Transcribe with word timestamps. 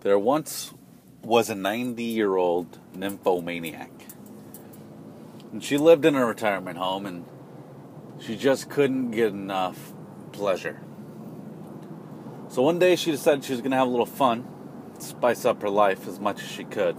There 0.00 0.16
once 0.16 0.72
was 1.24 1.50
a 1.50 1.56
90 1.56 2.04
year 2.04 2.36
old 2.36 2.78
nymphomaniac. 2.94 3.90
And 5.52 5.64
she 5.64 5.76
lived 5.76 6.04
in 6.04 6.14
a 6.14 6.24
retirement 6.24 6.78
home 6.78 7.04
and 7.04 7.26
she 8.20 8.36
just 8.36 8.70
couldn't 8.70 9.10
get 9.10 9.32
enough 9.32 9.92
pleasure. 10.30 10.80
So 12.48 12.62
one 12.62 12.78
day 12.78 12.94
she 12.94 13.10
decided 13.10 13.44
she 13.44 13.52
was 13.52 13.60
going 13.60 13.72
to 13.72 13.76
have 13.76 13.88
a 13.88 13.90
little 13.90 14.06
fun, 14.06 14.46
spice 15.00 15.44
up 15.44 15.62
her 15.62 15.70
life 15.70 16.06
as 16.06 16.20
much 16.20 16.42
as 16.42 16.48
she 16.48 16.62
could 16.62 16.96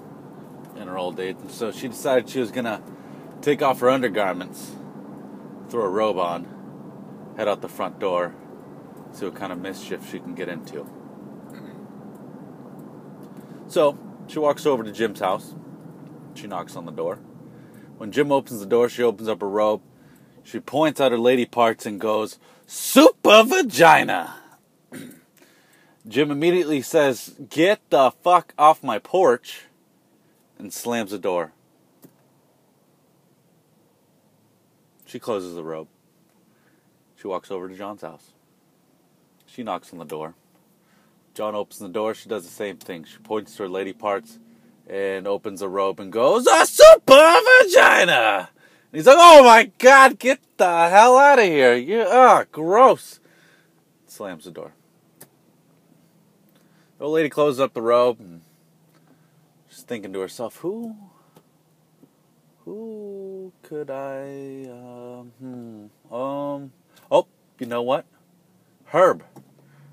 in 0.75 0.89
her 0.89 0.97
old 0.97 1.21
age. 1.21 1.37
And 1.39 1.49
so 1.49 1.71
she 1.71 1.87
decided 1.87 2.29
she 2.29 2.41
was 2.41 2.51
going 2.51 2.65
to 2.65 2.81
take 3.41 3.61
off 3.61 3.79
her 3.79 3.89
undergarments, 3.89 4.75
throw 5.69 5.85
a 5.85 5.89
robe 5.89 6.17
on, 6.17 7.33
head 7.37 7.47
out 7.47 7.61
the 7.61 7.69
front 7.69 7.97
door, 7.97 8.35
see 9.13 9.25
what 9.25 9.35
kind 9.35 9.53
of 9.53 9.59
mischief 9.59 10.09
she 10.11 10.19
can 10.19 10.35
get 10.35 10.49
into. 10.49 10.98
So 13.69 13.97
she 14.27 14.39
walks 14.39 14.65
over 14.65 14.83
to 14.83 14.91
Jim's 14.91 15.19
house. 15.19 15.53
She 16.33 16.47
knocks 16.47 16.75
on 16.75 16.85
the 16.85 16.91
door. 16.91 17.19
When 17.97 18.11
Jim 18.11 18.31
opens 18.31 18.59
the 18.59 18.65
door, 18.65 18.89
she 18.89 19.03
opens 19.03 19.29
up 19.29 19.41
her 19.41 19.49
robe. 19.49 19.81
She 20.43 20.59
points 20.59 20.99
out 20.99 21.11
her 21.11 21.19
lady 21.19 21.45
parts 21.45 21.85
and 21.85 21.99
goes, 21.99 22.39
Super 22.65 23.43
vagina! 23.43 24.35
Jim 26.07 26.31
immediately 26.31 26.81
says, 26.81 27.35
Get 27.49 27.87
the 27.91 28.11
fuck 28.23 28.53
off 28.57 28.83
my 28.83 28.97
porch, 28.97 29.65
and 30.57 30.73
slams 30.73 31.11
the 31.11 31.19
door. 31.19 31.51
She 35.05 35.19
closes 35.19 35.53
the 35.53 35.63
robe. 35.63 35.87
She 37.15 37.27
walks 37.27 37.51
over 37.51 37.67
to 37.67 37.75
John's 37.75 38.01
house. 38.01 38.31
She 39.45 39.61
knocks 39.61 39.91
on 39.91 39.99
the 39.99 40.05
door. 40.05 40.35
John 41.33 41.55
opens 41.55 41.79
the 41.79 41.89
door. 41.89 42.13
She 42.13 42.29
does 42.29 42.43
the 42.43 42.51
same 42.51 42.77
thing. 42.77 43.03
She 43.03 43.17
points 43.19 43.55
to 43.55 43.63
her 43.63 43.69
lady 43.69 43.93
parts 43.93 44.39
and 44.87 45.27
opens 45.27 45.59
the 45.59 45.69
robe 45.69 45.99
and 45.99 46.11
goes, 46.11 46.47
A 46.47 46.65
super 46.65 47.39
vagina! 47.63 48.49
And 48.91 48.97
he's 48.97 49.05
like, 49.05 49.17
Oh 49.19 49.43
my 49.43 49.71
god, 49.77 50.19
get 50.19 50.39
the 50.57 50.89
hell 50.89 51.17
out 51.17 51.39
of 51.39 51.45
here. 51.45 51.75
You, 51.75 52.05
ah, 52.07 52.45
gross. 52.51 53.19
Slams 54.07 54.45
the 54.45 54.51
door. 54.51 54.73
The 56.97 57.05
old 57.05 57.13
lady 57.13 57.29
closes 57.29 57.59
up 57.59 57.73
the 57.73 57.81
robe 57.81 58.19
and 58.19 58.41
she's 59.69 59.83
thinking 59.83 60.11
to 60.13 60.19
herself, 60.19 60.57
Who? 60.57 60.95
Who 62.65 63.53
could 63.63 63.89
I, 63.89 64.67
um, 64.69 65.31
hmm, 65.39 66.13
um, 66.13 66.71
oh, 67.09 67.27
you 67.57 67.65
know 67.65 67.81
what? 67.81 68.05
Herb. 68.85 69.23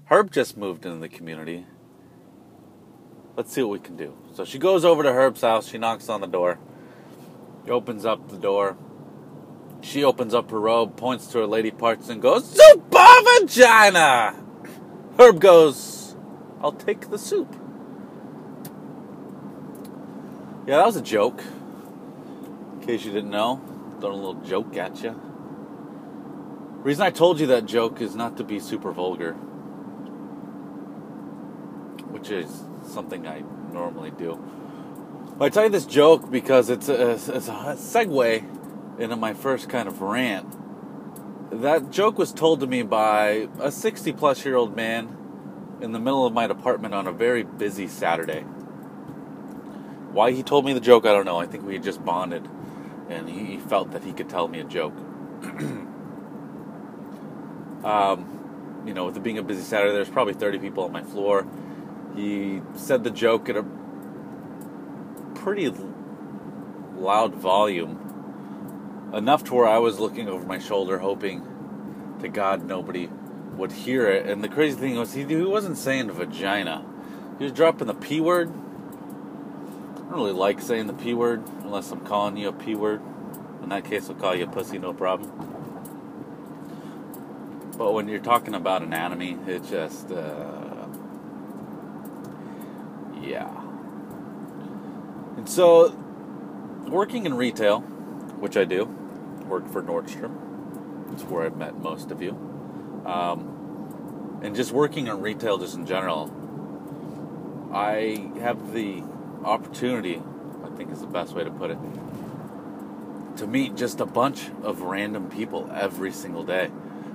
Herb 0.09 0.31
just 0.31 0.57
moved 0.57 0.87
into 0.87 0.99
the 0.99 1.09
community. 1.09 1.67
Let's 3.37 3.53
see 3.53 3.63
what 3.63 3.71
we 3.71 3.79
can 3.81 3.97
do. 3.97 4.17
So 4.35 4.45
she 4.45 4.57
goes 4.57 4.85
over 4.85 5.03
to 5.03 5.13
Herb's 5.13 5.41
house. 5.41 5.69
She 5.69 5.79
knocks 5.79 6.09
on 6.09 6.21
the 6.21 6.29
door. 6.29 6.61
He 7.65 7.73
opens 7.73 8.07
up 8.07 8.29
the 8.29 8.39
door. 8.39 8.77
She 9.81 10.05
opens 10.05 10.33
up 10.33 10.53
her 10.53 10.61
robe, 10.61 10.97
points 10.97 11.27
to 11.29 11.39
her 11.39 11.47
lady 11.47 11.73
parts, 11.73 12.09
and 12.09 12.23
goes, 12.23 12.49
Super 12.49 13.07
vagina! 13.41 14.37
Herb 15.19 15.41
goes, 15.41 16.15
I'll 16.61 16.73
take 16.73 17.11
the 17.11 17.19
soup. 17.19 17.53
Yeah, 20.69 20.77
that 20.77 20.87
was 20.87 20.97
a 20.97 21.03
joke. 21.03 21.43
In 22.75 22.87
case 22.87 23.05
you 23.05 23.13
didn't 23.13 23.31
know, 23.31 23.61
throwing 24.01 24.21
a 24.21 24.25
little 24.25 24.43
joke 24.43 24.77
at 24.77 25.03
you. 25.03 25.21
reason 26.85 27.03
I 27.03 27.11
told 27.11 27.41
you 27.41 27.49
that 27.49 27.67
joke 27.67 28.01
is 28.01 28.15
not 28.15 28.37
to 28.37 28.45
be 28.45 28.61
super 28.61 28.93
vulgar 28.93 29.37
which 32.17 32.31
is 32.31 32.65
something 32.83 33.29
I 33.29 33.43
normally 33.73 34.11
do. 34.11 34.43
I 35.39 35.51
tell 35.51 35.65
you 35.65 35.71
this 35.71 35.85
joke 35.85 36.31
because 36.31 36.71
it's 36.71 36.89
a, 36.89 37.11
it's 37.11 37.29
a 37.29 37.77
segue 37.77 38.99
into 38.99 39.17
my 39.17 39.35
first 39.35 39.69
kind 39.69 39.87
of 39.87 40.01
rant. 40.01 40.57
That 41.51 41.91
joke 41.91 42.17
was 42.17 42.33
told 42.33 42.61
to 42.61 42.67
me 42.67 42.83
by 42.83 43.49
a 43.61 43.71
60 43.71 44.13
plus 44.13 44.47
year 44.47 44.57
old 44.57 44.75
man 44.75 45.15
in 45.83 45.93
the 45.93 45.99
middle 45.99 46.25
of 46.25 46.33
my 46.33 46.47
department 46.47 46.95
on 46.95 47.07
a 47.07 47.13
very 47.13 47.43
busy 47.43 47.87
Saturday. 47.87 48.41
Why 50.13 50.33
he 50.33 50.43
told 50.43 50.65
me 50.65 50.73
the 50.73 50.81
joke, 50.81 51.05
I 51.05 51.13
don't 51.13 51.27
know. 51.27 51.39
I 51.39 51.45
think 51.45 51.67
we 51.67 51.75
had 51.75 51.83
just 51.83 52.03
bonded 52.03 52.49
and 53.11 53.29
he 53.29 53.59
felt 53.59 53.93
that 53.93 54.05
he 54.05 54.15
could 54.15 54.31
tell 54.31 54.49
me 54.49 54.61
a 54.61 54.65
joke. 54.65 54.95
um, 57.85 58.83
you 58.87 58.95
know, 58.95 59.05
with 59.05 59.19
it 59.19 59.23
being 59.23 59.37
a 59.37 59.43
busy 59.43 59.63
Saturday, 59.63 59.93
there's 59.93 60.09
probably 60.09 60.33
30 60.33 60.61
people 60.61 60.85
on 60.85 60.93
my 60.93 61.03
floor 61.03 61.47
he 62.17 62.63
said 62.75 63.05
the 63.05 63.11
joke 63.11 63.49
at 63.49 63.57
a 63.57 63.65
pretty 65.35 65.71
loud 66.97 67.35
volume, 67.35 69.11
enough 69.15 69.45
to 69.45 69.55
where 69.55 69.69
I 69.69 69.79
was 69.79 70.01
looking 70.01 70.29
over 70.29 70.45
my 70.45 70.59
shoulder, 70.59 70.99
hoping 70.99 71.47
to 72.21 72.29
God 72.29 72.65
nobody 72.65 73.09
would 73.55 73.71
hear 73.71 74.11
it. 74.11 74.27
And 74.27 74.43
the 74.43 74.49
crazy 74.49 74.77
thing 74.77 74.97
was, 74.97 75.13
he, 75.13 75.25
he 75.25 75.37
wasn't 75.43 75.77
saying 75.77 76.11
vagina, 76.11 76.85
he 77.39 77.45
was 77.45 77.53
dropping 77.53 77.87
the 77.87 77.95
P 77.95 78.21
word. 78.21 78.49
I 78.49 80.11
don't 80.11 80.13
really 80.13 80.33
like 80.33 80.61
saying 80.63 80.87
the 80.87 80.95
P 80.95 81.13
word 81.13 81.43
unless 81.63 81.93
I'm 81.93 82.01
calling 82.01 82.37
you 82.39 82.49
a 82.49 82.53
P 82.53 82.75
word. 82.75 83.03
In 83.63 83.69
that 83.69 83.85
case, 83.85 84.09
I'll 84.09 84.17
call 84.17 84.35
you 84.35 84.45
a 84.45 84.49
pussy, 84.49 84.79
no 84.79 84.95
problem. 84.95 85.31
But 87.77 87.93
when 87.93 88.09
you're 88.09 88.21
talking 88.21 88.55
about 88.55 88.83
anatomy, 88.83 89.37
it 89.47 89.67
just. 89.67 90.11
Uh, 90.11 90.56
yeah. 93.27 93.51
And 95.37 95.49
so, 95.49 95.91
working 96.87 97.27
in 97.27 97.35
retail, 97.35 97.81
which 98.41 98.57
I 98.57 98.65
do, 98.65 98.85
work 99.47 99.69
for 99.69 99.83
Nordstrom. 99.83 101.13
It's 101.13 101.23
where 101.25 101.45
I've 101.45 101.57
met 101.57 101.79
most 101.79 102.11
of 102.11 102.23
you. 102.23 102.33
Um, 103.05 104.41
and 104.43 104.55
just 104.55 104.73
working 104.73 105.07
in 105.07 105.21
retail, 105.21 105.59
just 105.59 105.75
in 105.77 105.87
general, 105.87 106.33
I 107.73 108.31
have 108.41 108.73
the 108.73 109.03
opportunity, 109.45 110.23
I 110.65 110.69
think 110.77 110.91
is 110.91 111.01
the 111.01 111.07
best 111.07 111.35
way 111.35 111.45
to 111.45 111.51
put 111.51 111.71
it, 111.71 111.79
to 113.37 113.47
meet 113.47 113.77
just 113.77 114.01
a 114.01 114.07
bunch 114.07 114.49
of 114.63 114.83
random 114.83 115.29
people 115.29 115.71
every 115.75 116.13
single 116.13 116.43
day. 116.43 116.71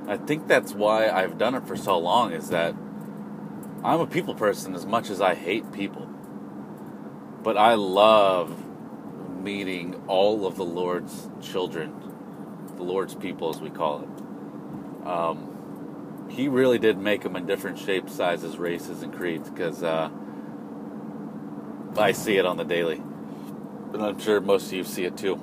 I 0.08 0.18
think 0.18 0.48
that's 0.48 0.74
why 0.74 1.10
I've 1.10 1.38
done 1.38 1.56
it 1.56 1.66
for 1.66 1.76
so 1.76 1.98
long, 1.98 2.32
is 2.32 2.50
that 2.50 2.76
I'm 3.84 4.00
a 4.00 4.08
people 4.08 4.36
person 4.36 4.76
as 4.76 4.86
much 4.86 5.10
as 5.10 5.22
I 5.22 5.34
hate 5.34 5.72
people. 5.72 6.08
But 7.44 7.58
I 7.58 7.74
love 7.74 8.56
meeting 9.42 10.04
all 10.08 10.46
of 10.46 10.56
the 10.56 10.64
Lord's 10.64 11.30
children, 11.42 11.94
the 12.76 12.84
Lord's 12.84 13.16
people, 13.16 13.50
as 13.50 13.60
we 13.60 13.72
call 13.72 14.04
it. 14.04 15.08
Um, 15.08 16.28
he 16.30 16.48
really 16.48 16.78
did 16.78 17.00
make 17.00 17.22
them 17.22 17.36
in 17.36 17.48
different 17.48 17.80
shapes, 17.80 18.14
sizes, 18.14 18.58
races, 18.58 19.02
and 19.02 19.12
creeds 19.12 19.50
because 19.50 19.82
uh, 19.82 20.10
I 21.98 22.12
see 22.12 22.38
it 22.38 22.46
on 22.46 22.58
the 22.58 22.64
daily. 22.64 23.02
And 23.94 24.02
I'm 24.04 24.20
sure 24.20 24.40
most 24.40 24.68
of 24.68 24.74
you 24.74 24.84
see 24.84 25.06
it 25.06 25.18
too. 25.18 25.40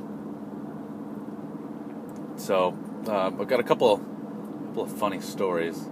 So 2.36 2.68
um, 3.08 3.40
I've 3.40 3.48
got 3.48 3.58
a 3.58 3.64
couple, 3.64 3.98
couple 3.98 4.82
of 4.84 4.96
funny 4.96 5.20
stories 5.20 5.88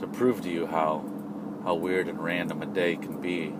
to 0.00 0.08
prove 0.08 0.42
to 0.42 0.50
you 0.50 0.66
how 0.66 1.04
how 1.64 1.74
weird 1.74 2.08
and 2.08 2.22
random 2.22 2.62
a 2.62 2.66
day 2.66 2.96
can 2.96 3.20
be. 3.20 3.54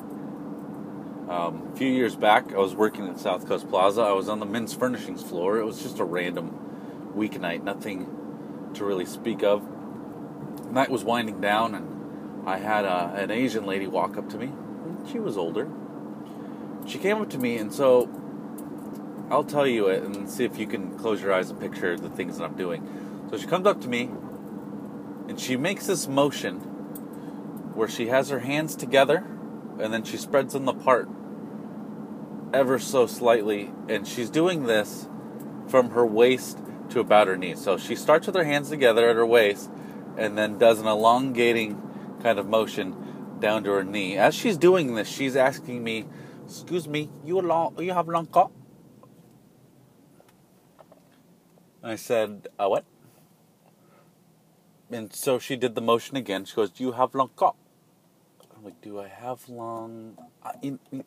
Um, 1.28 1.70
a 1.72 1.76
few 1.76 1.90
years 1.90 2.14
back, 2.14 2.52
I 2.52 2.58
was 2.58 2.74
working 2.74 3.08
at 3.08 3.18
South 3.18 3.48
Coast 3.48 3.68
Plaza. 3.70 4.02
I 4.02 4.12
was 4.12 4.28
on 4.28 4.40
the 4.40 4.46
men's 4.46 4.74
furnishings 4.74 5.22
floor. 5.22 5.56
It 5.58 5.64
was 5.64 5.82
just 5.82 5.98
a 5.98 6.04
random 6.04 7.12
weeknight, 7.16 7.62
nothing 7.62 8.70
to 8.74 8.84
really 8.84 9.06
speak 9.06 9.42
of. 9.42 9.66
night 10.70 10.90
was 10.90 11.02
winding 11.02 11.40
down, 11.40 11.74
and 11.74 12.46
I 12.46 12.58
had 12.58 12.84
a, 12.84 13.14
an 13.16 13.30
Asian 13.30 13.64
lady 13.64 13.86
walk 13.86 14.18
up 14.18 14.28
to 14.30 14.36
me. 14.36 14.52
She 15.10 15.18
was 15.18 15.38
older. 15.38 15.70
She 16.86 16.98
came 16.98 17.22
up 17.22 17.30
to 17.30 17.38
me, 17.38 17.56
and 17.56 17.72
so 17.72 18.10
I'll 19.30 19.44
tell 19.44 19.66
you 19.66 19.88
it 19.88 20.02
and 20.02 20.28
see 20.28 20.44
if 20.44 20.58
you 20.58 20.66
can 20.66 20.98
close 20.98 21.22
your 21.22 21.32
eyes 21.32 21.48
and 21.48 21.58
picture 21.58 21.96
the 21.96 22.10
things 22.10 22.36
that 22.36 22.44
I'm 22.44 22.56
doing. 22.56 23.26
So 23.30 23.38
she 23.38 23.46
comes 23.46 23.66
up 23.66 23.80
to 23.80 23.88
me, 23.88 24.10
and 25.28 25.40
she 25.40 25.56
makes 25.56 25.86
this 25.86 26.06
motion 26.06 26.73
where 27.74 27.88
she 27.88 28.08
has 28.08 28.28
her 28.30 28.40
hands 28.40 28.76
together 28.76 29.24
and 29.80 29.92
then 29.92 30.04
she 30.04 30.16
spreads 30.16 30.52
them 30.52 30.68
apart 30.68 31.08
ever 32.52 32.78
so 32.78 33.06
slightly. 33.06 33.72
And 33.88 34.06
she's 34.06 34.30
doing 34.30 34.64
this 34.64 35.08
from 35.66 35.90
her 35.90 36.06
waist 36.06 36.58
to 36.90 37.00
about 37.00 37.26
her 37.26 37.36
knees. 37.36 37.60
So 37.60 37.76
she 37.76 37.96
starts 37.96 38.26
with 38.26 38.36
her 38.36 38.44
hands 38.44 38.70
together 38.70 39.08
at 39.08 39.16
her 39.16 39.26
waist 39.26 39.70
and 40.16 40.38
then 40.38 40.58
does 40.58 40.80
an 40.80 40.86
elongating 40.86 41.80
kind 42.22 42.38
of 42.38 42.46
motion 42.46 42.94
down 43.40 43.64
to 43.64 43.70
her 43.70 43.84
knee. 43.84 44.16
As 44.16 44.34
she's 44.34 44.56
doing 44.56 44.94
this, 44.94 45.08
she's 45.08 45.36
asking 45.36 45.82
me, 45.82 46.06
"Excuse 46.44 46.86
me, 46.86 47.10
you 47.24 47.40
long, 47.40 47.74
you 47.78 47.92
have 47.92 48.08
long 48.08 48.26
cock?" 48.26 48.52
I 51.82 51.96
said, 51.96 52.48
uh, 52.58 52.68
"What?" 52.68 52.84
And 54.90 55.12
so 55.12 55.38
she 55.38 55.56
did 55.56 55.74
the 55.74 55.80
motion 55.80 56.16
again. 56.16 56.44
She 56.44 56.54
goes, 56.54 56.70
"Do 56.70 56.84
you 56.84 56.92
have 56.92 57.14
long 57.14 57.30
cock?" 57.34 57.56
Like, 58.64 58.80
do 58.80 58.98
I 58.98 59.08
have 59.08 59.48
long? 59.48 60.16
I, 60.42 60.52
you, 60.62 60.78
you 60.90 61.04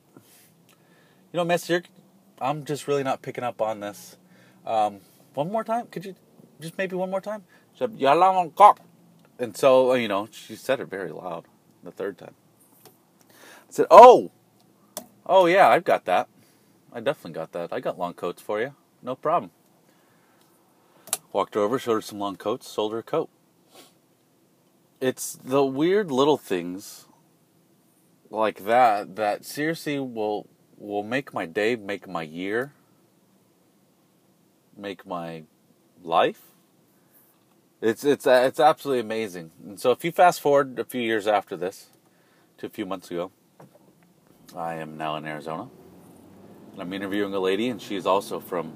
know, 1.34 1.44
Miss, 1.44 1.70
you're, 1.70 1.84
I'm 2.40 2.64
just 2.66 2.88
really 2.88 3.04
not 3.04 3.22
picking 3.22 3.44
up 3.44 3.62
on 3.62 3.80
this. 3.80 4.18
Um, 4.66 5.00
one 5.34 5.52
more 5.52 5.64
time, 5.64 5.88
could 5.88 6.06
you 6.06 6.16
just 6.62 6.78
maybe 6.78 6.96
one 6.96 7.10
more 7.10 7.22
time? 7.22 7.44
And 9.40 9.56
so, 9.56 9.94
you 9.94 10.08
know, 10.08 10.28
she 10.32 10.56
said 10.56 10.80
it 10.80 10.86
very 10.86 11.12
loud 11.12 11.46
the 11.84 11.92
third 11.92 12.18
time. 12.18 12.34
I 12.88 13.70
said, 13.70 13.86
"Oh, 13.92 14.32
oh 15.26 15.46
yeah, 15.46 15.68
I've 15.68 15.84
got 15.84 16.06
that. 16.06 16.28
I 16.94 17.00
definitely 17.00 17.34
got 17.34 17.52
that. 17.52 17.74
I 17.74 17.80
got 17.80 18.00
long 18.00 18.14
coats 18.14 18.42
for 18.42 18.62
you. 18.62 18.74
No 19.02 19.16
problem." 19.16 19.52
Walked 21.34 21.56
her 21.56 21.62
over, 21.62 21.78
showed 21.78 21.96
her 21.96 22.02
some 22.02 22.20
long 22.20 22.36
coats, 22.36 22.68
sold 22.68 22.94
her 22.94 23.00
a 23.00 23.04
coat. 23.04 23.30
It's 25.00 25.34
the 25.36 25.64
weird 25.64 26.10
little 26.10 26.38
things 26.38 27.07
like 28.30 28.66
that 28.66 29.16
that 29.16 29.46
seriously 29.46 30.00
will 30.00 30.48
will 30.78 31.04
make 31.04 31.34
my 31.34 31.46
day, 31.46 31.76
make 31.76 32.08
my 32.08 32.22
year, 32.22 32.74
make 34.76 35.06
my 35.06 35.44
life. 36.04 36.42
It's 37.82 38.04
it's 38.04 38.26
it's 38.28 38.60
absolutely 38.60 39.02
amazing. 39.02 39.52
And 39.66 39.80
so 39.80 39.92
if 39.92 40.04
you 40.04 40.12
fast 40.12 40.42
forward 40.42 40.78
a 40.80 40.86
few 40.86 41.02
years 41.02 41.28
after 41.28 41.56
this 41.56 41.88
to 42.58 42.66
a 42.66 42.70
few 42.70 42.86
months 42.86 43.12
ago, 43.12 43.32
I 44.56 44.76
am 44.76 44.98
now 44.98 45.16
in 45.16 45.26
Arizona. 45.26 45.70
And 46.74 46.82
I'm 46.82 46.94
interviewing 46.94 47.34
a 47.34 47.40
lady 47.40 47.70
and 47.70 47.82
she's 47.82 48.06
also 48.06 48.40
from 48.40 48.74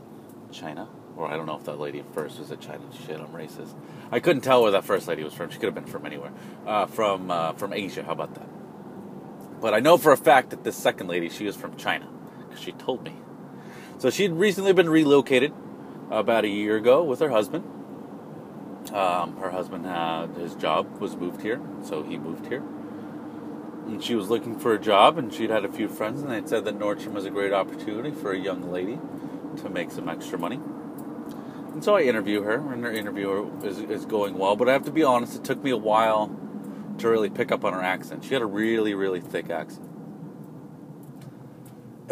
China. 0.51 0.87
Or 1.17 1.27
I 1.27 1.35
don't 1.35 1.45
know 1.45 1.57
if 1.57 1.65
that 1.65 1.79
lady 1.79 2.03
first 2.13 2.39
was 2.39 2.51
at 2.51 2.61
China. 2.61 2.83
Shit, 3.05 3.19
I'm 3.19 3.27
racist. 3.27 3.73
I 4.11 4.19
couldn't 4.19 4.43
tell 4.43 4.61
where 4.63 4.71
that 4.71 4.85
first 4.85 5.07
lady 5.07 5.23
was 5.23 5.33
from. 5.33 5.49
She 5.49 5.57
could 5.57 5.65
have 5.65 5.75
been 5.75 5.85
from 5.85 6.05
anywhere. 6.05 6.31
Uh, 6.65 6.85
from 6.85 7.29
uh, 7.29 7.53
from 7.53 7.73
Asia. 7.73 8.03
How 8.03 8.13
about 8.13 8.33
that? 8.35 8.60
But 9.61 9.75
I 9.75 9.79
know 9.79 9.97
for 9.97 10.11
a 10.11 10.17
fact 10.17 10.49
that 10.49 10.63
this 10.63 10.75
second 10.75 11.07
lady, 11.07 11.29
she 11.29 11.45
was 11.45 11.55
from 11.55 11.77
China 11.77 12.07
because 12.39 12.59
she 12.59 12.71
told 12.71 13.03
me. 13.03 13.15
So 13.99 14.09
she'd 14.09 14.31
recently 14.31 14.73
been 14.73 14.89
relocated 14.89 15.53
about 16.09 16.43
a 16.43 16.49
year 16.49 16.75
ago 16.77 17.03
with 17.03 17.19
her 17.19 17.29
husband. 17.29 17.63
Um, 18.91 19.37
her 19.37 19.51
husband 19.51 19.85
had 19.85 20.31
his 20.31 20.55
job 20.55 20.99
was 20.99 21.15
moved 21.15 21.43
here, 21.43 21.61
so 21.83 22.01
he 22.01 22.17
moved 22.17 22.47
here. 22.47 22.63
And 23.85 24.03
she 24.03 24.15
was 24.15 24.29
looking 24.29 24.57
for 24.57 24.73
a 24.73 24.79
job, 24.79 25.19
and 25.19 25.31
she'd 25.31 25.51
had 25.51 25.63
a 25.63 25.71
few 25.71 25.87
friends, 25.87 26.21
and 26.21 26.31
they'd 26.31 26.49
said 26.49 26.65
that 26.65 26.79
Nordstrom 26.79 27.13
was 27.13 27.25
a 27.25 27.29
great 27.29 27.53
opportunity 27.53 28.11
for 28.11 28.31
a 28.31 28.37
young 28.37 28.71
lady 28.71 28.99
to 29.57 29.69
make 29.69 29.91
some 29.91 30.09
extra 30.09 30.39
money. 30.39 30.59
And 31.73 31.83
so 31.83 31.95
I 31.95 32.01
interview 32.01 32.41
her, 32.41 32.55
and 32.73 32.83
her 32.83 32.91
interview 32.91 33.51
is, 33.63 33.79
is 33.79 34.05
going 34.05 34.37
well. 34.37 34.55
But 34.55 34.67
I 34.67 34.73
have 34.73 34.85
to 34.85 34.91
be 34.91 35.03
honest, 35.03 35.35
it 35.35 35.43
took 35.43 35.63
me 35.63 35.69
a 35.69 35.77
while 35.77 36.27
to 36.99 37.09
really 37.09 37.29
pick 37.29 37.51
up 37.51 37.65
on 37.65 37.73
her 37.73 37.81
accent. 37.81 38.23
She 38.23 38.33
had 38.33 38.41
a 38.41 38.45
really, 38.45 38.93
really 38.93 39.21
thick 39.21 39.49
accent. 39.49 39.89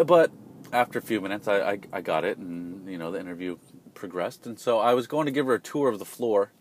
But 0.05 0.31
after 0.71 0.99
a 0.99 1.01
few 1.01 1.19
minutes, 1.21 1.47
I, 1.47 1.59
I, 1.59 1.79
I 1.91 2.01
got 2.01 2.23
it, 2.23 2.37
and 2.37 2.89
you 2.89 2.97
know 2.97 3.11
the 3.11 3.19
interview 3.19 3.57
progressed. 3.93 4.47
And 4.47 4.59
so 4.59 4.79
I 4.79 4.93
was 4.93 5.07
going 5.07 5.25
to 5.25 5.31
give 5.31 5.45
her 5.45 5.55
a 5.55 5.59
tour 5.59 5.89
of 5.89 5.99
the 5.99 6.05
floor, 6.05 6.51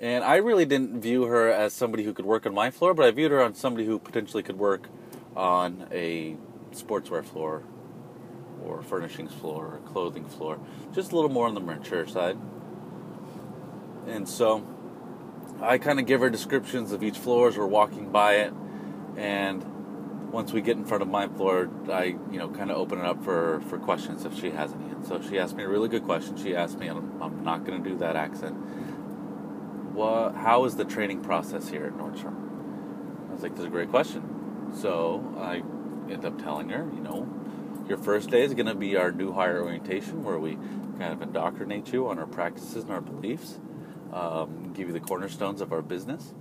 and 0.00 0.24
I 0.24 0.36
really 0.36 0.64
didn't 0.64 1.00
view 1.00 1.24
her 1.24 1.50
as 1.50 1.72
somebody 1.72 2.04
who 2.04 2.12
could 2.12 2.24
work 2.24 2.46
on 2.46 2.54
my 2.54 2.70
floor, 2.70 2.94
but 2.94 3.06
I 3.06 3.10
viewed 3.10 3.32
her 3.32 3.42
on 3.42 3.54
somebody 3.54 3.86
who 3.86 3.98
potentially 3.98 4.42
could 4.42 4.58
work 4.58 4.88
on 5.36 5.86
a 5.92 6.36
sportswear 6.72 7.24
floor 7.24 7.62
or 8.64 8.82
furnishings 8.82 9.32
floor 9.32 9.66
or 9.66 9.78
clothing 9.92 10.24
floor, 10.24 10.58
just 10.92 11.12
a 11.12 11.14
little 11.14 11.30
more 11.30 11.46
on 11.46 11.54
the 11.54 11.60
mature 11.60 12.06
side. 12.06 12.38
And 14.06 14.28
so 14.28 14.66
I 15.60 15.78
kind 15.78 15.98
of 15.98 16.06
give 16.06 16.20
her 16.20 16.30
descriptions 16.30 16.92
of 16.92 17.02
each 17.02 17.18
floor 17.18 17.48
as 17.48 17.56
we're 17.56 17.66
walking 17.66 18.10
by 18.10 18.36
it, 18.36 18.52
and 19.16 19.64
once 20.32 20.52
we 20.52 20.60
get 20.60 20.76
in 20.76 20.84
front 20.84 21.02
of 21.02 21.08
my 21.08 21.28
floor, 21.28 21.70
I 21.90 22.16
you 22.30 22.38
know 22.38 22.48
kind 22.48 22.70
of 22.70 22.76
open 22.76 22.98
it 22.98 23.04
up 23.04 23.22
for 23.22 23.60
for 23.68 23.78
questions 23.78 24.24
if 24.24 24.38
she 24.38 24.50
has 24.50 24.72
any. 24.72 24.86
And 24.86 25.06
so 25.06 25.22
she 25.22 25.38
asked 25.38 25.56
me 25.56 25.62
a 25.62 25.68
really 25.68 25.88
good 25.88 26.04
question. 26.04 26.36
She 26.36 26.56
asked 26.56 26.78
me, 26.78 26.88
I'm, 26.88 27.22
I'm 27.22 27.44
not 27.44 27.64
going 27.64 27.82
to 27.82 27.88
do 27.88 27.96
that 27.98 28.16
accent. 28.16 28.56
What? 29.94 30.34
How 30.34 30.64
is 30.64 30.74
the 30.76 30.84
training 30.84 31.22
process 31.22 31.68
here 31.68 31.86
at 31.86 31.92
Nordstrom? 31.92 32.34
I 33.30 33.32
was 33.32 33.42
like, 33.42 33.54
"That's 33.54 33.66
a 33.66 33.70
great 33.70 33.90
question." 33.90 34.72
So 34.74 35.34
I 35.38 35.62
end 36.12 36.24
up 36.24 36.42
telling 36.42 36.68
her, 36.70 36.84
you 36.92 37.00
know, 37.00 37.28
your 37.88 37.98
first 37.98 38.28
day 38.28 38.42
is 38.42 38.54
going 38.54 38.66
to 38.66 38.74
be 38.74 38.96
our 38.96 39.12
new 39.12 39.32
hire 39.32 39.62
orientation, 39.62 40.24
where 40.24 40.38
we 40.38 40.56
kind 40.98 41.12
of 41.12 41.22
indoctrinate 41.22 41.92
you 41.92 42.08
on 42.08 42.18
our 42.18 42.26
practices 42.26 42.82
and 42.84 42.92
our 42.92 43.00
beliefs, 43.00 43.60
um, 44.14 44.72
give 44.72 44.86
you 44.86 44.94
the 44.94 45.00
cornerstones 45.00 45.60
of 45.60 45.72
our 45.72 45.82
business. 45.82 46.32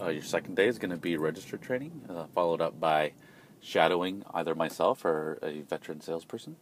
Uh, 0.00 0.08
your 0.08 0.22
second 0.22 0.54
day 0.54 0.66
is 0.66 0.78
going 0.78 0.90
to 0.90 0.96
be 0.96 1.16
register 1.16 1.56
training, 1.56 2.02
uh, 2.08 2.24
followed 2.34 2.60
up 2.60 2.80
by 2.80 3.12
shadowing 3.60 4.22
either 4.32 4.54
myself 4.54 5.04
or 5.04 5.38
a 5.42 5.60
veteran 5.60 6.00
salesperson. 6.00 6.56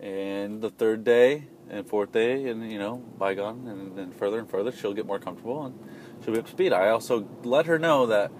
And 0.00 0.60
the 0.60 0.70
third 0.70 1.04
day 1.04 1.44
and 1.68 1.86
fourth 1.86 2.12
day, 2.12 2.48
and 2.48 2.72
you 2.72 2.78
know, 2.78 2.96
bygone, 2.96 3.68
and 3.68 3.96
then 3.96 4.12
further 4.12 4.38
and 4.38 4.50
further, 4.50 4.72
she'll 4.72 4.94
get 4.94 5.06
more 5.06 5.18
comfortable 5.18 5.64
and 5.64 5.78
she'll 6.24 6.32
be 6.32 6.40
up 6.40 6.46
to 6.46 6.52
speed. 6.52 6.72
I 6.72 6.88
also 6.88 7.28
let 7.44 7.66
her 7.66 7.78
know 7.78 8.06
that 8.06 8.32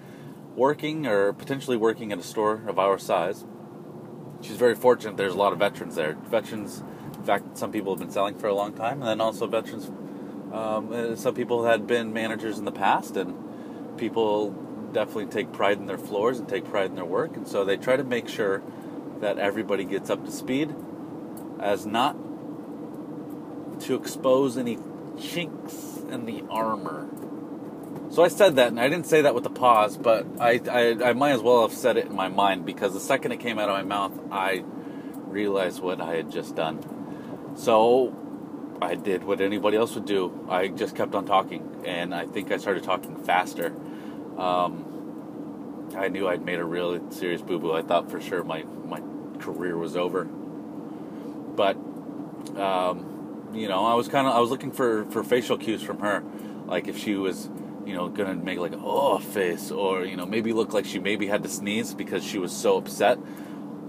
working 0.55 1.05
or 1.05 1.31
potentially 1.31 1.77
working 1.77 2.11
at 2.11 2.17
a 2.17 2.23
store 2.23 2.63
of 2.67 2.79
our 2.79 2.97
size 2.97 3.45
she's 4.41 4.57
very 4.57 4.75
fortunate. 4.75 5.17
There's 5.17 5.33
a 5.33 5.37
lot 5.37 5.53
of 5.53 5.59
veterans 5.59 5.95
there. 5.95 6.13
Veterans, 6.13 6.83
fact, 7.29 7.57
some 7.57 7.71
people 7.71 7.93
have 7.93 7.99
been 7.99 8.11
selling 8.11 8.35
for 8.35 8.47
a 8.47 8.55
long 8.55 8.73
time, 8.73 9.01
and 9.01 9.07
then 9.07 9.21
also 9.21 9.45
veterans. 9.47 9.87
Um, 10.51 10.91
uh, 10.91 11.15
some 11.15 11.35
people 11.35 11.65
had 11.65 11.85
been 11.85 12.11
managers 12.11 12.57
in 12.57 12.65
the 12.65 12.71
past, 12.71 13.15
and 13.15 13.97
people 13.97 14.51
definitely 14.91 15.27
take 15.27 15.51
pride 15.53 15.77
in 15.77 15.85
their 15.85 15.97
floors 15.97 16.39
and 16.39 16.49
take 16.49 16.65
pride 16.65 16.87
in 16.87 16.95
their 16.95 17.05
work, 17.05 17.35
and 17.37 17.47
so 17.47 17.63
they 17.63 17.77
try 17.77 17.95
to 17.95 18.03
make 18.03 18.27
sure 18.27 18.63
that 19.21 19.37
everybody 19.37 19.85
gets 19.85 20.09
up 20.09 20.25
to 20.25 20.31
speed, 20.31 20.73
as 21.59 21.85
not 21.85 22.15
to 23.81 23.95
expose 23.95 24.57
any 24.57 24.77
chinks 25.19 25.97
in 26.09 26.25
the 26.25 26.43
armor. 26.49 27.07
So 28.09 28.23
I 28.23 28.27
said 28.29 28.55
that, 28.55 28.69
and 28.69 28.79
I 28.79 28.89
didn't 28.89 29.05
say 29.05 29.21
that 29.21 29.35
with 29.35 29.45
a 29.45 29.51
pause, 29.51 29.97
but 29.97 30.25
I, 30.39 30.59
I, 30.71 31.09
I 31.09 31.13
might 31.13 31.31
as 31.31 31.41
well 31.41 31.67
have 31.67 31.77
said 31.77 31.95
it 31.97 32.07
in 32.07 32.15
my 32.15 32.27
mind 32.27 32.65
because 32.65 32.93
the 32.93 32.99
second 32.99 33.33
it 33.33 33.39
came 33.39 33.59
out 33.59 33.69
of 33.69 33.75
my 33.75 33.83
mouth, 33.83 34.13
I 34.31 34.63
realized 35.27 35.79
what 35.83 36.01
I 36.01 36.15
had 36.15 36.31
just 36.31 36.55
done. 36.55 36.98
So 37.59 38.15
I 38.81 38.95
did 38.95 39.25
what 39.25 39.41
anybody 39.41 39.75
else 39.75 39.93
would 39.95 40.05
do. 40.05 40.47
I 40.49 40.69
just 40.69 40.95
kept 40.95 41.13
on 41.13 41.25
talking, 41.25 41.83
and 41.85 42.15
I 42.15 42.25
think 42.25 42.53
I 42.53 42.57
started 42.57 42.83
talking 42.83 43.17
faster. 43.17 43.75
Um, 44.37 45.91
I 45.93 46.07
knew 46.07 46.29
I'd 46.29 46.45
made 46.45 46.59
a 46.59 46.63
really 46.63 47.01
serious 47.09 47.41
boo 47.41 47.59
boo. 47.59 47.73
I 47.73 47.81
thought 47.81 48.09
for 48.09 48.21
sure 48.21 48.45
my, 48.45 48.63
my 48.85 49.01
career 49.39 49.77
was 49.77 49.97
over. 49.97 50.23
But, 50.23 51.75
um, 52.55 53.51
you 53.53 53.67
know, 53.67 53.85
I 53.85 53.93
was 53.95 54.07
kind 54.07 54.25
of 54.25 54.33
I 54.33 54.39
was 54.39 54.51
looking 54.51 54.71
for, 54.71 55.03
for 55.05 55.21
facial 55.21 55.57
cues 55.57 55.83
from 55.83 55.99
her, 55.99 56.23
like 56.65 56.87
if 56.87 56.97
she 56.97 57.15
was 57.15 57.49
you 57.85 57.93
know, 57.95 58.07
gonna 58.07 58.35
make 58.35 58.59
like 58.59 58.73
a 58.73 58.79
oh 58.79 59.17
face, 59.17 59.71
or 59.71 60.05
you 60.05 60.15
know, 60.15 60.25
maybe 60.25 60.53
look 60.53 60.73
like 60.73 60.85
she 60.85 60.99
maybe 60.99 61.27
had 61.27 61.43
to 61.43 61.49
sneeze 61.49 61.93
because 61.93 62.23
she 62.23 62.37
was 62.37 62.55
so 62.55 62.77
upset. 62.77 63.17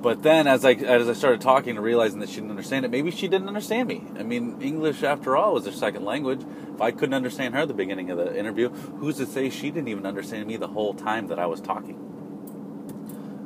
But 0.03 0.23
then, 0.23 0.47
as 0.47 0.65
I 0.65 0.73
as 0.73 1.09
I 1.09 1.13
started 1.13 1.43
talking 1.43 1.77
and 1.77 1.85
realizing 1.85 2.21
that 2.21 2.31
she 2.31 2.37
didn't 2.37 2.51
understand 2.51 2.87
it, 2.87 2.91
maybe 2.91 3.11
she 3.11 3.29
didn't 3.29 3.49
understand 3.49 3.87
me. 3.87 4.03
I 4.19 4.23
mean, 4.23 4.61
English, 4.63 5.03
after 5.03 5.37
all, 5.37 5.53
was 5.55 5.67
her 5.67 5.73
second 5.73 6.05
language. 6.05 6.41
If 6.75 6.81
I 6.81 6.91
couldn't 6.91 7.15
understand 7.15 7.55
her 7.55 7.61
at 7.61 7.69
the 7.69 7.75
beginning 7.75 8.11
of 8.11 8.17
the 8.17 8.35
interview, 8.37 8.71
who's 8.71 9.19
to 9.19 9.27
say 9.27 9.51
she 9.51 9.71
didn't 9.71 9.89
even 9.89 10.07
understand 10.07 10.47
me 10.47 10.57
the 10.57 10.69
whole 10.69 10.95
time 10.95 11.27
that 11.27 11.39
I 11.39 11.47
was 11.47 11.61
talking? 11.61 11.99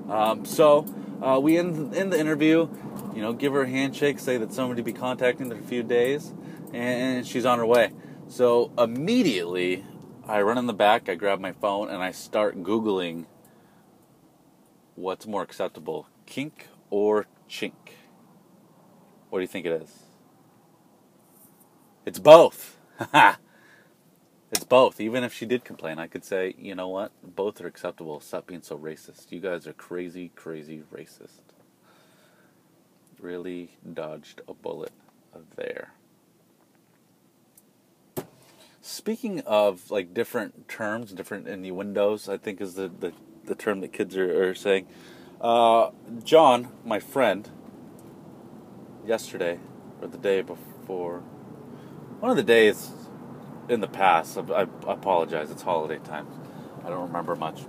Um, 0.09 0.45
so 0.45 0.87
uh, 1.21 1.41
we 1.41 1.59
end, 1.59 1.95
end 1.95 2.13
the 2.13 2.21
interview. 2.21 2.69
You 3.15 3.23
know, 3.23 3.33
give 3.33 3.53
her 3.53 3.63
a 3.63 3.69
handshake, 3.69 4.19
say 4.19 4.37
that 4.39 4.53
somebody 4.53 4.83
be 4.83 4.93
contacting 4.93 5.51
in 5.51 5.59
a 5.59 5.63
few 5.63 5.83
days, 5.83 6.33
and 6.73 7.27
she's 7.27 7.45
on 7.45 7.59
her 7.59 7.67
way. 7.67 7.93
So 8.29 8.73
immediately, 8.79 9.85
I 10.27 10.43
run 10.43 10.59
in 10.59 10.67
the 10.67 10.73
back, 10.73 11.09
I 11.09 11.15
grab 11.15 11.41
my 11.41 11.53
phone, 11.53 11.89
and 11.91 12.03
I 12.03 12.13
start 12.13 12.63
Googling 12.63 13.27
what's 14.95 15.27
more 15.27 15.43
acceptable, 15.43 16.09
kink 16.27 16.69
or 16.91 17.27
chink. 17.49 17.73
What 19.31 19.39
do 19.39 19.43
you 19.43 19.49
think 19.49 19.67
it 19.67 19.83
is? 19.83 19.91
It's 22.07 22.19
both. 22.19 22.77
it's 23.15 24.65
both. 24.69 25.01
Even 25.01 25.25
if 25.25 25.33
she 25.33 25.47
did 25.47 25.65
complain, 25.65 25.99
I 25.99 26.07
could 26.07 26.25
say, 26.25 26.55
you 26.59 26.75
know 26.75 26.89
what? 26.89 27.13
Both 27.23 27.61
are 27.61 27.67
acceptable. 27.67 28.21
Stop 28.21 28.47
being 28.47 28.63
so 28.63 28.79
racist. 28.79 29.33
You 29.33 29.41
guys 29.41 29.67
are 29.67 29.73
crazy, 29.73 30.31
crazy 30.35 30.83
racist. 30.93 31.41
Really 33.21 33.77
dodged 33.93 34.43
a 34.47 34.55
bullet 34.55 34.93
there. 35.57 35.93
Speaking 38.81 39.41
of 39.41 39.91
like 39.91 40.13
different 40.13 40.69
terms, 40.69 41.13
different 41.13 41.49
innuendos, 41.49 42.29
I 42.29 42.37
think 42.37 42.61
is 42.61 42.75
the, 42.75 42.89
the, 42.89 43.13
the 43.47 43.55
term 43.55 43.81
that 43.81 43.93
kids 43.93 44.17
are, 44.17 44.51
are 44.51 44.55
saying. 44.55 44.87
Uh, 45.45 45.91
John, 46.23 46.69
my 46.87 46.99
friend, 46.99 47.47
yesterday 49.05 49.61
or 50.01 50.09
the 50.09 50.17
day 50.17 50.41
before, 50.41 51.19
one 52.21 52.31
of 52.31 52.39
the 52.39 52.43
days 52.43 52.91
in 53.69 53.83
the 53.83 53.87
past, 53.87 54.39
I, 54.39 54.41
I 54.41 54.63
apologize, 54.87 55.51
it's 55.51 55.61
holiday 55.61 55.99
time. 56.03 56.27
I 56.83 56.89
don't 56.89 57.09
remember 57.09 57.37
much. 57.37 57.61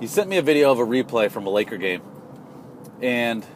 He 0.00 0.06
sent 0.06 0.28
me 0.28 0.36
a 0.36 0.42
video 0.42 0.70
of 0.70 0.78
a 0.78 0.84
replay 0.84 1.30
from 1.30 1.46
a 1.46 1.50
Laker 1.50 1.78
game, 1.78 2.02
and 3.00 3.46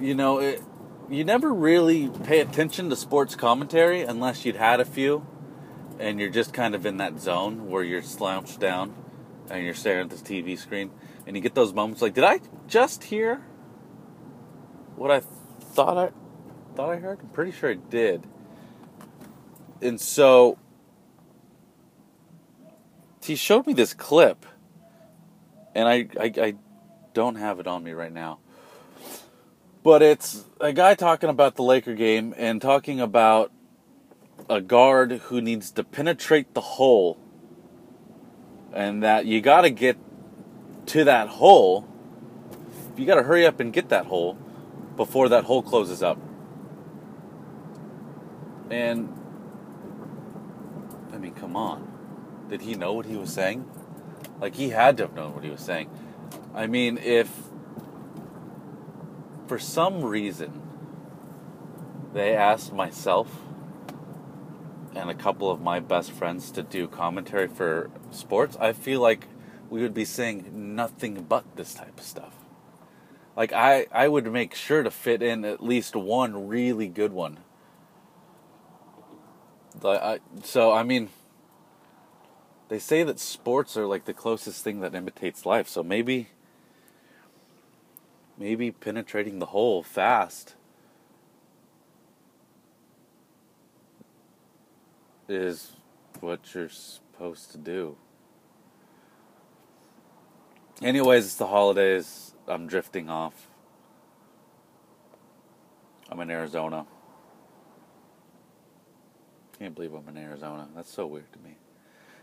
you 0.00 0.14
know, 0.14 0.38
it, 0.38 0.62
you 1.10 1.24
never 1.24 1.52
really 1.52 2.10
pay 2.22 2.38
attention 2.38 2.90
to 2.90 2.96
sports 2.96 3.34
commentary 3.34 4.02
unless 4.02 4.44
you'd 4.44 4.54
had 4.54 4.78
a 4.78 4.84
few, 4.84 5.26
and 5.98 6.20
you're 6.20 6.30
just 6.30 6.54
kind 6.54 6.76
of 6.76 6.86
in 6.86 6.98
that 6.98 7.18
zone 7.18 7.68
where 7.68 7.82
you're 7.82 8.02
slouched 8.02 8.60
down 8.60 8.94
and 9.50 9.64
you're 9.64 9.74
staring 9.74 10.04
at 10.04 10.10
this 10.10 10.22
TV 10.22 10.58
screen, 10.58 10.90
and 11.26 11.36
you 11.36 11.42
get 11.42 11.54
those 11.54 11.72
moments 11.72 12.02
like, 12.02 12.14
did 12.14 12.24
I 12.24 12.40
just 12.66 13.04
hear 13.04 13.36
what 14.96 15.10
I 15.10 15.20
thought 15.20 15.96
I 15.96 16.10
thought 16.74 16.90
I 16.90 16.96
heard? 16.96 17.20
I'm 17.20 17.28
pretty 17.28 17.52
sure 17.52 17.70
I 17.70 17.74
did. 17.74 18.26
And 19.80 20.00
so 20.00 20.58
he 23.22 23.36
showed 23.36 23.66
me 23.66 23.74
this 23.74 23.94
clip, 23.94 24.46
and 25.74 25.88
I, 25.88 26.08
I, 26.18 26.32
I 26.40 26.54
don't 27.12 27.36
have 27.36 27.60
it 27.60 27.66
on 27.66 27.84
me 27.84 27.92
right 27.92 28.12
now. 28.12 28.38
But 29.82 30.02
it's 30.02 30.44
a 30.60 30.72
guy 30.72 30.94
talking 30.94 31.30
about 31.30 31.56
the 31.56 31.62
Laker 31.62 31.94
game 31.94 32.34
and 32.36 32.60
talking 32.60 33.00
about 33.00 33.52
a 34.48 34.60
guard 34.60 35.12
who 35.12 35.40
needs 35.40 35.70
to 35.72 35.84
penetrate 35.84 36.54
the 36.54 36.60
hole, 36.60 37.18
and 38.72 39.02
that 39.02 39.26
you 39.26 39.40
got 39.40 39.62
to 39.62 39.70
get 39.70 39.96
to 40.86 41.04
that 41.04 41.28
hole. 41.28 41.86
You 42.96 43.06
got 43.06 43.16
to 43.16 43.22
hurry 43.22 43.46
up 43.46 43.60
and 43.60 43.72
get 43.72 43.90
that 43.90 44.06
hole 44.06 44.34
before 44.96 45.28
that 45.28 45.44
hole 45.44 45.62
closes 45.62 46.02
up. 46.02 46.18
And 48.70 49.14
I 51.12 51.18
mean, 51.18 51.34
come 51.34 51.56
on. 51.56 51.86
Did 52.48 52.62
he 52.62 52.74
know 52.74 52.92
what 52.92 53.06
he 53.06 53.16
was 53.16 53.32
saying? 53.32 53.68
Like 54.40 54.54
he 54.54 54.70
had 54.70 54.96
to 54.98 55.04
have 55.04 55.14
known 55.14 55.34
what 55.34 55.44
he 55.44 55.50
was 55.50 55.60
saying. 55.60 55.90
I 56.54 56.66
mean, 56.66 56.98
if 56.98 57.30
for 59.46 59.58
some 59.58 60.04
reason 60.04 60.62
they 62.12 62.34
asked 62.34 62.72
myself 62.72 63.28
and 64.98 65.08
a 65.10 65.14
couple 65.14 65.48
of 65.50 65.60
my 65.60 65.78
best 65.78 66.10
friends 66.10 66.50
to 66.50 66.62
do 66.62 66.88
commentary 66.88 67.46
for 67.46 67.90
sports, 68.10 68.56
I 68.58 68.72
feel 68.72 69.00
like 69.00 69.26
we 69.70 69.80
would 69.80 69.94
be 69.94 70.04
saying 70.04 70.74
nothing 70.74 71.24
but 71.28 71.44
this 71.56 71.74
type 71.74 71.98
of 71.98 72.04
stuff. 72.04 72.34
Like 73.36 73.52
I, 73.52 73.86
I 73.92 74.08
would 74.08 74.30
make 74.32 74.54
sure 74.54 74.82
to 74.82 74.90
fit 74.90 75.22
in 75.22 75.44
at 75.44 75.62
least 75.62 75.94
one 75.94 76.48
really 76.48 76.88
good 76.88 77.12
one. 77.12 77.38
so 80.42 80.72
I 80.72 80.82
mean, 80.82 81.10
they 82.68 82.80
say 82.80 83.04
that 83.04 83.20
sports 83.20 83.76
are 83.76 83.86
like 83.86 84.04
the 84.04 84.14
closest 84.14 84.64
thing 84.64 84.80
that 84.80 84.96
imitates 84.96 85.46
life. 85.46 85.68
So 85.68 85.84
maybe, 85.84 86.30
maybe 88.36 88.72
penetrating 88.72 89.38
the 89.38 89.46
hole 89.46 89.84
fast 89.84 90.56
is 95.28 95.76
what 96.20 96.54
you're 96.54 96.68
supposed 96.68 97.52
to 97.52 97.58
do. 97.58 97.96
Anyways, 100.82 101.24
it's 101.24 101.34
the 101.34 101.48
holidays. 101.48 102.34
I'm 102.46 102.66
drifting 102.66 103.10
off. 103.10 103.48
I'm 106.10 106.20
in 106.20 106.30
Arizona. 106.30 106.86
Can't 109.58 109.74
believe 109.74 109.92
I'm 109.92 110.08
in 110.08 110.16
Arizona. 110.16 110.68
That's 110.74 110.90
so 110.90 111.06
weird 111.06 111.32
to 111.32 111.38
me. 111.40 111.56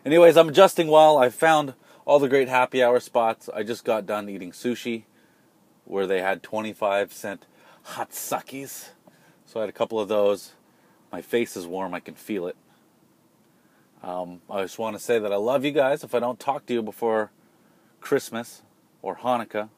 Anyways, 0.06 0.38
I'm 0.38 0.50
adjusting 0.50 0.88
well. 0.88 1.18
I 1.18 1.30
found 1.30 1.74
all 2.06 2.20
the 2.20 2.30
great 2.30 2.48
happy 2.48 2.82
hour 2.82 3.00
spots. 3.00 3.50
I 3.54 3.64
just 3.64 3.84
got 3.84 4.06
done 4.06 4.30
eating 4.30 4.52
sushi 4.52 5.04
where 5.84 6.08
they 6.08 6.22
had 6.22 6.42
25 6.42 7.12
cent 7.12 7.46
hot 7.84 8.12
suckies. 8.12 8.90
So 9.46 9.60
I 9.60 9.64
had 9.64 9.70
a 9.70 9.74
couple 9.74 10.00
of 10.00 10.08
those. 10.08 10.54
My 11.12 11.22
face 11.22 11.56
is 11.58 11.68
warm. 11.68 11.94
I 11.94 12.00
can 12.00 12.16
feel 12.16 12.48
it. 12.48 12.56
Um, 14.06 14.42
I 14.52 14.62
just 14.62 14.78
want 14.78 14.96
to 14.96 15.02
say 15.02 15.18
that 15.18 15.34
I 15.34 15.36
love 15.36 15.66
you 15.66 15.72
guys. 15.72 16.04
If 16.04 16.14
I 16.14 16.20
don't 16.20 16.40
talk 16.40 16.68
to 16.68 16.74
you 16.74 16.84
before 16.84 17.32
Christmas 18.02 18.62
or 19.02 19.16
Hanukkah, 19.16 19.70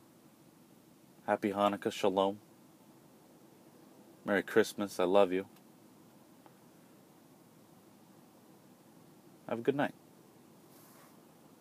happy 1.25 1.51
Hanukkah, 1.51 1.93
Shalom. 1.93 2.39
Merry 4.25 4.43
Christmas. 4.43 4.99
I 4.99 5.05
love 5.05 5.31
you. 5.31 5.45
Have 9.47 9.59
a 9.59 9.61
good 9.61 9.77
night. 9.77 9.93